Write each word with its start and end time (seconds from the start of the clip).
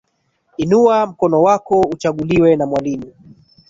Inua 0.57 1.05
mkono 1.07 1.41
wako 1.41 1.79
uchaguliwe 1.81 2.55
na 2.55 2.65
mwalimu 2.65 3.13